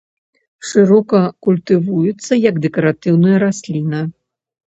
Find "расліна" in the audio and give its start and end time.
3.47-4.01